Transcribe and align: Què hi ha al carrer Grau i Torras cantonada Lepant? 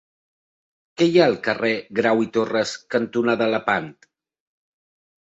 Què 1.01 1.07
hi 1.11 1.19
ha 1.19 1.27
al 1.33 1.37
carrer 1.49 1.71
Grau 2.01 2.25
i 2.25 2.31
Torras 2.39 2.75
cantonada 2.97 3.53
Lepant? 3.55 3.95